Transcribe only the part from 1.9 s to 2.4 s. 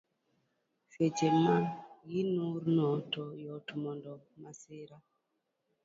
gi